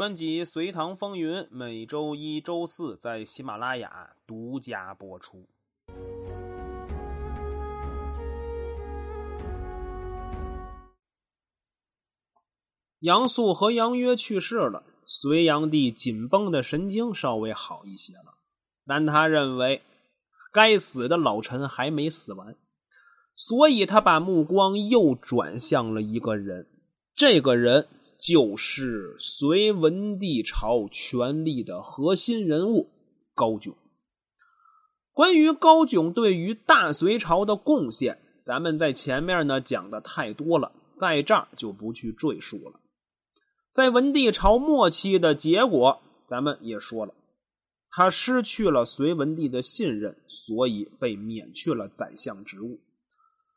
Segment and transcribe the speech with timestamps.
[0.00, 5.46] 专辑《隋唐风云》每周一、周四在喜马拉雅独家播出。
[13.00, 18.38] 杨素和杨约去世了，隋炀帝紧绷的神经稍微好一些了，
[18.86, 19.82] 但他认为
[20.50, 22.56] 该死的老臣还没死完，
[23.36, 26.66] 所以他把目光又转向了一个人，
[27.14, 27.86] 这个人
[28.20, 32.90] 就是隋文帝朝权力的核心人物
[33.34, 33.74] 高炯。
[35.12, 42.80] 关于高炯对于大隋朝的贡献，咱们在前面呢讲的太多了，在这儿就不去赘述了。
[43.70, 47.14] 在文帝朝末期的结果，咱们也说了，
[47.88, 52.80] 他失去了隋文帝的信任，所以被免去了宰相职务。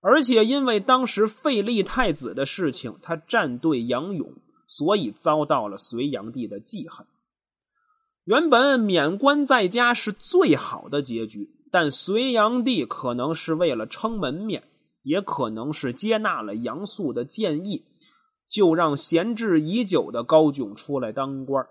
[0.00, 4.32] 而且因为当时废立太子的事情，他站队杨勇，
[4.68, 7.04] 所以遭到了隋炀帝的记恨。
[8.24, 14.62] 原本免官在家是最好的结局，但隋炀帝可能是为了撑门面，
[15.02, 17.84] 也可能是接纳了杨素的建议。
[18.50, 21.66] 就让闲置已久的高炯出来当官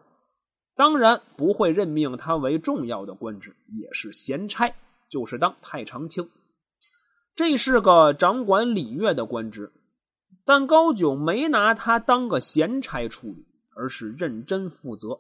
[0.76, 4.76] 当然不会任命他为重要的官职，也是闲差，
[5.10, 6.30] 就是当太常卿。
[7.36, 9.72] 这是个掌管礼乐的官职，
[10.48, 13.46] 但高炯没拿他当个闲差处理，
[13.76, 15.20] 而是认真负责。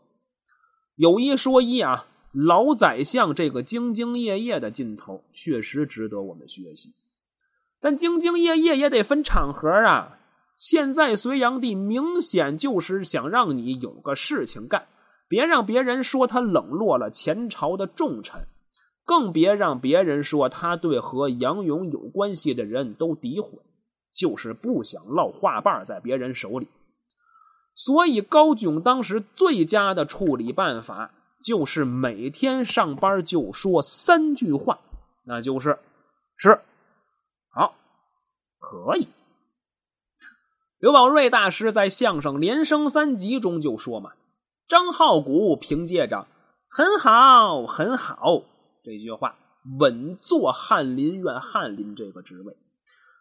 [0.96, 6.94] 有一说一啊，老宰相这个兢兢业业的劲头，确实值得我们学习。
[7.82, 10.18] 但兢兢业业也得分场合啊。
[10.56, 14.88] 现在隋炀帝明显就是想让你有个事情干，
[15.28, 18.48] 别让别人说他冷落了前朝的重臣，
[19.04, 23.60] 更别让别人说他对和杨勇有关系的人都诋毁，
[24.18, 26.68] 就是不想落话瓣在别人手里。
[27.76, 31.12] 所以高炯当时最佳的处理办法，
[31.46, 34.80] 就是每天上班就说三句话，
[35.24, 35.78] 那就是
[36.36, 36.60] 是，
[37.54, 37.76] 好，
[38.60, 39.08] 可以。
[40.80, 44.12] 刘宝瑞大师在相声《连升三集》中就说嘛
[44.68, 46.28] ：“张浩古凭借着
[46.70, 48.44] ‘很好，很好’
[48.84, 49.36] 这句话，
[49.80, 52.56] 稳坐翰林院翰林这个职位，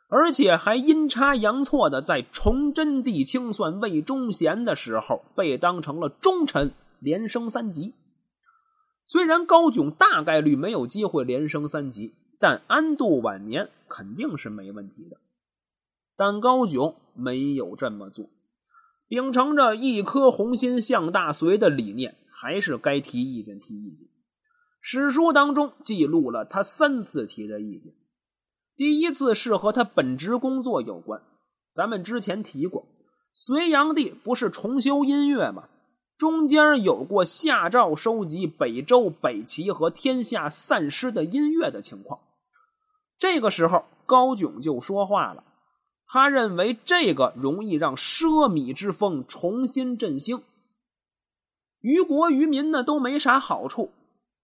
[0.08, 7.94] 而且还阴差阳错的在崇祯帝清算魏忠贤的时候，被当成了忠臣，连升三级。
[9.08, 15.18] 虽然高炯大概率没有机会连升三级，但安度晚年肯定是没问题的。”
[16.16, 18.30] 但高炯没有这么做，
[19.06, 24.08] 秉承着一颗红心向大隋的理念，还是该提意见提意见。
[24.80, 27.92] 史书当中记录了他三次提的意见，
[28.76, 31.22] 第一次是和他本职工作有关。
[31.72, 32.86] 咱们之前提过，
[33.32, 35.68] 隋炀帝不是重修音乐吗？
[36.18, 42.20] 中间有过下诏收集北周、北齐和天下散失的音乐的情况。
[43.18, 45.44] 这个时候，高炯就说话了。
[46.06, 50.42] 他认为这个容易让奢靡之风重新振兴，
[51.80, 53.90] 于国于民呢都没啥好处，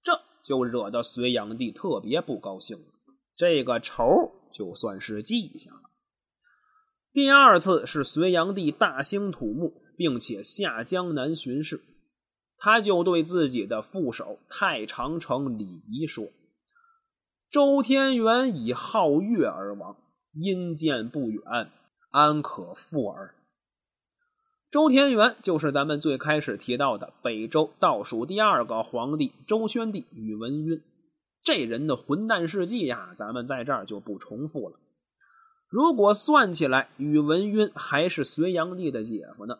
[0.02, 2.78] 这就惹得隋炀帝特别不高兴。
[3.36, 4.04] 这个仇
[4.52, 5.90] 就算是记下了。
[7.12, 11.82] 第二次是隋炀帝大兴土木，并且下江南巡视，
[12.56, 16.28] 他就对自己的副手太常丞李仪说
[17.50, 19.96] ：“周天元以皓月而亡。”
[20.34, 21.42] 阴见不远，
[22.10, 23.34] 安可复耳？
[24.70, 30.80] 周天元就是咱们最开始提到的北周倒数第二个皇帝周宣帝宇文赟。
[31.42, 34.78] 这人的混蛋事迹呀，咱们在这儿就不重复了。
[35.68, 39.58] 如果算起来，宇文赟还是隋炀帝的姐夫呢。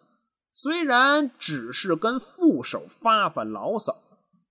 [0.53, 3.97] 虽然只是跟副手发发牢骚，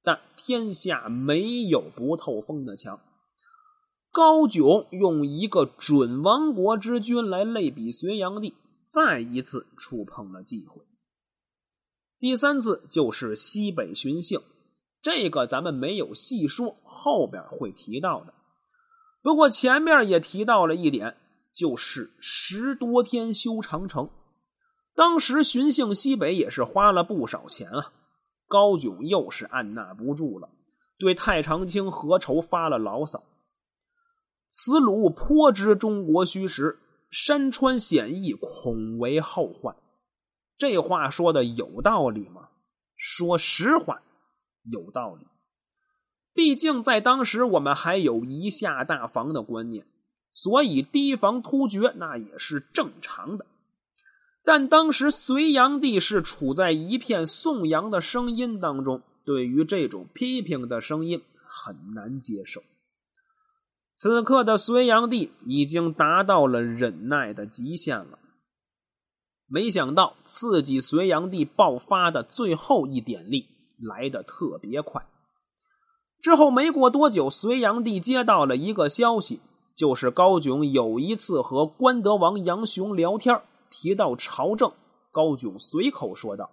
[0.03, 2.99] 但天下没有不透风的墙。
[4.11, 8.55] 高炯用一个准亡国之君来类比隋炀帝，
[8.87, 10.81] 再一次触碰了忌讳。
[12.19, 14.41] 第三次就是西北巡幸，
[15.01, 18.33] 这个咱们没有细说，后边会提到的。
[19.23, 21.17] 不过前面也提到了一点，
[21.53, 24.09] 就是十多天修长城。
[24.95, 27.91] 当时巡幸西北也是花了不少钱啊。
[28.47, 30.49] 高炯又是按捺不住了，
[30.99, 33.23] 对太常卿何愁发了牢骚。
[34.49, 36.77] 此鲁颇知中国虚实，
[37.09, 39.73] 山川险易，恐为后患。
[40.57, 42.49] 这话说的有道理吗？
[42.97, 44.01] 说实话，
[44.63, 45.25] 有道理。
[46.33, 49.85] 毕竟在当时，我们还有一下大防的观念，
[50.33, 53.45] 所以提防突厥那也是正常的。
[54.43, 62.63] 但当时隋炀帝是处在一片颂扬的声音当中，对于这种批评的声音很难接受。
[63.95, 68.17] 此刻的隋炀帝已经达到了忍耐的极限了。
[69.45, 73.47] 没想到刺激隋炀帝爆发的最后一点力
[73.81, 75.05] 来得特别快。
[76.21, 79.41] 之后没过多久，隋炀帝接到了一个消息，
[79.75, 84.71] 就是高炯有一次和关德王杨雄聊天，提到朝政，
[85.11, 86.49] 高炯随口说道：“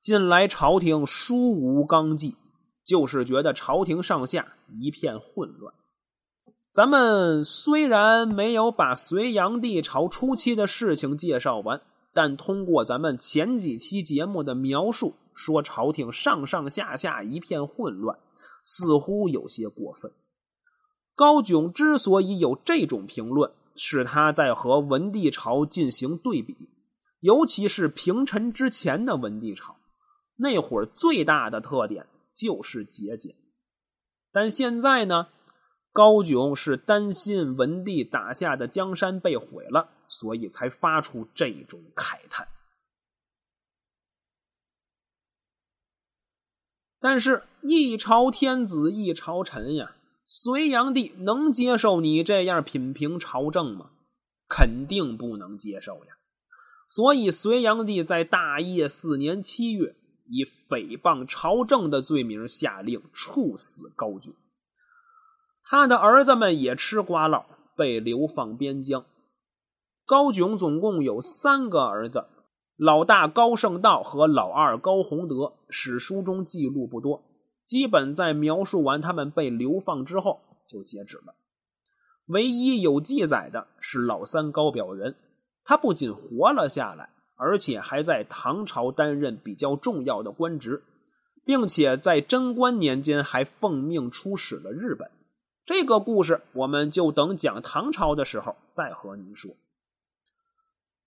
[0.00, 2.36] 近来朝廷殊无纲纪，
[2.84, 5.74] 就是觉得朝廷上下一片混乱。”
[6.74, 11.80] 咱们虽然没有把隋炀帝朝初期的事情介绍完。
[12.16, 18.18] 但通过咱们前几期节目的描述，说朝廷上上下下一片混乱，
[18.64, 20.12] 似乎有些过分。
[21.14, 26.56] 高炯之所以有这种评论，是他在和文帝朝进行对比，
[27.20, 29.76] 尤其是平陈之前的文帝朝，
[30.36, 33.34] 那会儿最大的特点就是节俭，
[34.32, 35.28] 但现在呢，
[35.92, 39.90] 高炯是担心文帝打下的江山被毁了。
[40.06, 42.46] 所以才发出这种慨叹。
[47.06, 49.94] 但是，一朝天子一朝臣呀，
[50.26, 53.90] 隋炀帝能接受你这样品评朝政吗？
[54.48, 56.16] 肯定不能接受呀。
[56.88, 59.94] 所以，隋炀帝在大业四年七月，
[60.30, 64.32] 以诽谤朝政的罪名下令处死高炯。
[65.62, 67.44] 他的儿子们也吃瓜了，
[67.76, 69.04] 被流放边疆。
[70.06, 72.24] 高炯总共有三个儿子，
[72.76, 77.22] 老大高圣道和老二高弘德，史书中记录不多，
[77.64, 81.36] 基本在描述完他们被流放之后就截止了。
[82.26, 85.14] 唯一有记载的是老三高表仁，
[85.62, 90.82] 他不仅活了下来，而且还在唐朝担任比较重要的官职，
[91.44, 95.08] 并且在贞观年间还奉命出使了日本。
[95.64, 99.54] 这个故事我们就等讲唐朝的时候再和您说。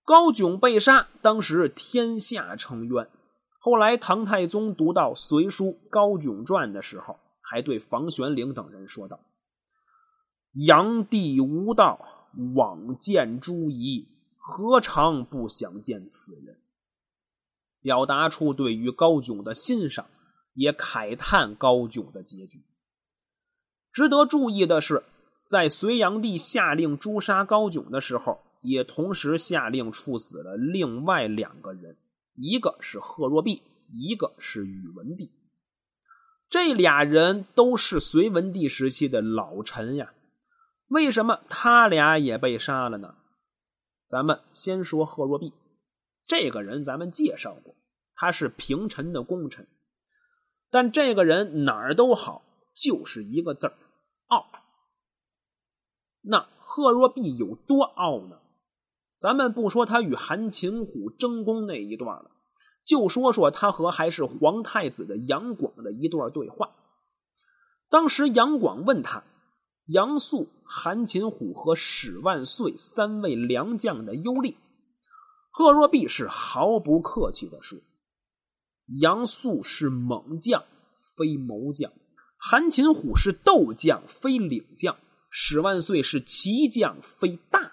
[0.08, 3.10] 高炯被杀，当时天下称冤。
[3.60, 9.20] 后来唐太宗读到《隋书·高炯传》的时候，还对房玄龄等人说道
[10.66, 14.08] ：“炀帝无道，枉见诸夷，
[14.38, 16.58] 何尝不想见此人？”
[17.82, 20.06] 表达出对于高炯的欣赏，
[20.54, 22.64] 也慨叹高炯的结局。
[23.92, 25.04] 值得注意的是，
[25.46, 28.40] 在隋炀帝下令诛杀高炯的时候。
[28.68, 31.96] 也同时下令处死了另外两个人，
[32.34, 33.62] 一个是贺若弼，
[33.92, 35.30] 一个是宇文弼。
[36.50, 40.12] 这俩人都是隋文帝时期的老臣呀。
[40.88, 43.14] 为什么他俩也被杀了呢？
[44.06, 45.52] 咱们先说贺若弼，
[46.26, 47.74] 这个人咱们介绍过，
[48.14, 49.66] 他是平臣的功臣，
[50.70, 52.42] 但这个人哪儿都好，
[52.74, 53.74] 就是一个字儿
[54.28, 54.46] 傲。
[56.22, 58.38] 那贺若弼有多傲呢？
[59.18, 62.30] 咱们不说他与韩擒虎争功那一段了，
[62.84, 66.70] 就说说他和还是皇太子的杨广的一段对话。
[67.90, 69.24] 当时杨广问他，
[69.86, 74.54] 杨素、韩擒虎和史万岁三位良将的优劣，
[75.50, 77.78] 贺若弼是毫不客气的说
[79.00, 80.62] ：“杨素是猛将，
[81.16, 81.90] 非谋将；
[82.38, 84.94] 韩擒虎是斗将，非领将；
[85.30, 87.72] 史万岁是骑将，非大。”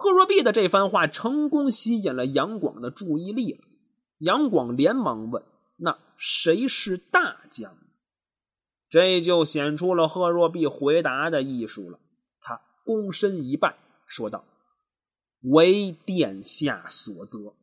[0.00, 3.58] 贺若弼的这番话成功吸引了杨广的注意力了。
[4.18, 5.42] 杨广连忙问
[5.76, 7.76] ：“那谁是大将？”
[8.88, 11.98] 这就显出了贺若弼回答的艺术了。
[12.40, 13.76] 他躬身一拜，
[14.06, 14.44] 说道
[15.42, 17.54] ：“为殿下所责。”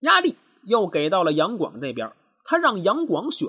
[0.00, 2.12] 压力又给到了杨广这边，
[2.44, 3.48] 他让杨广选。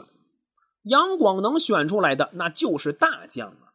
[0.83, 3.73] 杨广能选出来的，那就是大将啊。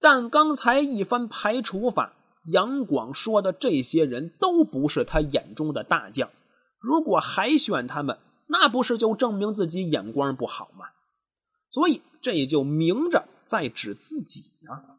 [0.00, 2.14] 但刚才一番排除法。
[2.44, 6.30] 杨广说的这些人都不是他眼中的大将，
[6.78, 8.18] 如果还选他们，
[8.48, 10.86] 那不是就证明自己眼光不好吗？
[11.70, 14.98] 所以这也就明着在指自己呢。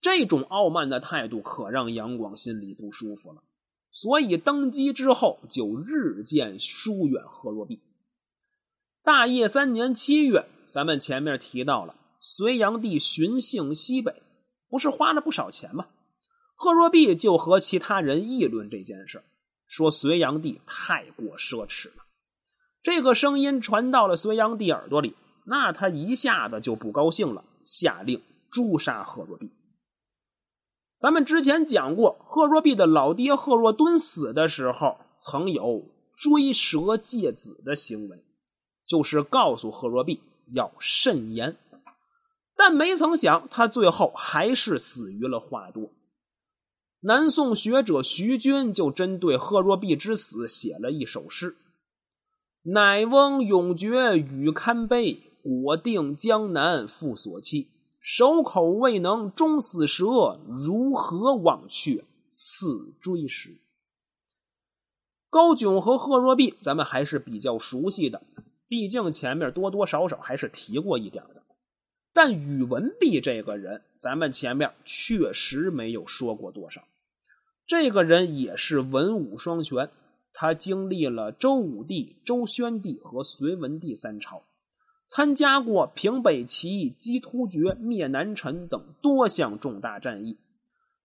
[0.00, 3.42] 这种傲慢的态度可让杨广心里不舒服了，
[3.90, 7.82] 所以登基之后就日渐疏远贺若弼。
[9.02, 14.22] 大业三年七月，咱们前面提到了隋炀帝巡幸西北，
[14.68, 15.86] 不是花了不少钱吗？
[16.54, 19.22] 贺若弼就和其他人议论这件事
[19.66, 22.04] 说隋炀帝太过奢侈了。
[22.82, 25.14] 这个声音传到了隋炀帝耳朵里，
[25.46, 29.50] 那他一下子就不高兴了，下令诛杀贺若弼。
[30.98, 35.84] 咱们之前讲过，贺若弼的老爹贺若敦死的时候，曾有
[36.16, 38.24] 追蛇借子的行为，
[38.86, 40.20] 就是告诉贺若弼
[40.54, 41.56] 要慎言。
[42.56, 45.90] 但没曾想，他最后还是死于了话多。
[47.06, 51.54] 南宋学者徐君就针对贺若弼之死写了一首诗
[52.64, 57.68] ：“乃翁永绝与堪悲，果定江南复所期。
[58.00, 63.58] 守口未能终死蛇，如何忘却此追时？”
[65.28, 68.22] 高炯和贺若弼，咱们还是比较熟悉的，
[68.66, 71.42] 毕竟前面多多少少还是提过一点的。
[72.14, 76.82] 但宇文弼这个人，咱们前面确实没有说过多少。
[77.66, 79.88] 这个人也是文武双全，
[80.34, 84.42] 他经历了周武帝、周宣帝和隋文帝三朝，
[85.06, 90.38] 参加过平北起义、击突厥、灭南陈等多项重大战役。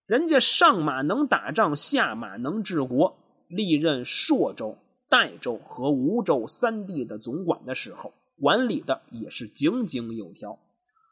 [0.05, 8.11] 人家上马能打仗，下马能治国，历任朔州、代州和吴州三地的总管的时候，
[8.41, 10.59] 管理的也是井井有条。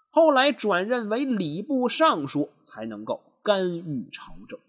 [0.10, 4.60] 后来转任为礼部尚书，才能够干预朝政。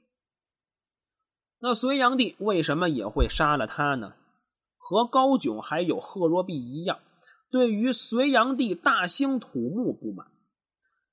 [1.61, 4.15] 那隋炀帝为什么也会杀了他呢？
[4.77, 7.01] 和高炯还有贺若弼一样，
[7.51, 10.29] 对于隋炀帝大兴土木不满。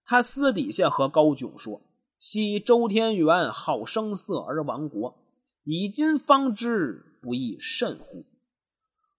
[0.06, 1.82] 他私底下和高炯说
[2.20, 5.18] ：“昔周天元好声色而亡国，
[5.64, 8.24] 以今方知不亦甚乎？”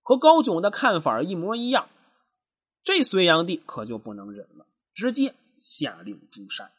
[0.01, 1.89] 和高炯的看法一模一样。
[2.85, 6.71] 这隋炀帝可就不能忍了，直接下令诛杀。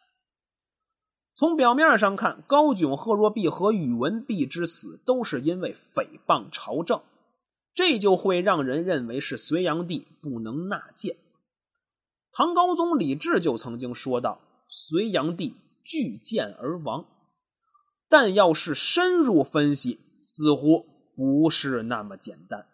[1.37, 6.99] 从表面上看，高炯、贺若弼和宇文弼之死都是因为诽谤朝政，
[7.75, 11.15] 这就会让人认为是隋炀帝不能纳谏。
[12.31, 15.53] 唐高宗李治就曾经说到：“隋炀帝
[15.83, 17.05] 拒谏而亡。”
[18.09, 22.65] 但要是深入分析，似乎不是那么简单。